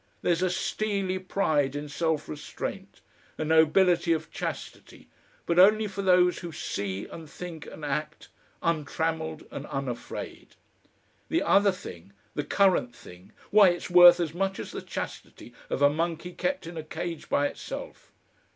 There's 0.23 0.41
a 0.41 0.49
steely 0.49 1.19
pride 1.19 1.75
in 1.75 1.87
self 1.87 2.27
restraint, 2.27 3.01
a 3.37 3.45
nobility 3.45 4.13
of 4.13 4.31
chastity, 4.31 5.09
but 5.45 5.59
only 5.59 5.85
for 5.85 6.01
those 6.01 6.39
who 6.39 6.51
see 6.51 7.05
and 7.05 7.29
think 7.29 7.67
and 7.67 7.85
act 7.85 8.29
untrammeled 8.63 9.45
and 9.51 9.67
unafraid. 9.67 10.55
The 11.29 11.43
other 11.43 11.71
thing, 11.71 12.13
the 12.33 12.43
current 12.43 12.95
thing, 12.95 13.31
why! 13.51 13.69
it's 13.69 13.91
worth 13.91 14.19
as 14.19 14.33
much 14.33 14.57
as 14.57 14.71
the 14.71 14.81
chastity 14.81 15.53
of 15.69 15.83
a 15.83 15.89
monkey 15.91 16.31
kept 16.33 16.65
in 16.65 16.77
a 16.77 16.83
cage 16.83 17.29
by 17.29 17.45
itself!" 17.45 18.11